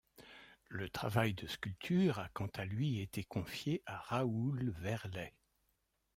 [0.69, 5.35] Le travail de sculpture a, quant à lui, été confié à Raoul Verlet.